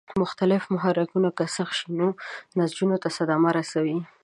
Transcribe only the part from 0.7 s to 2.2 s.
محرکونه که سخت شي نو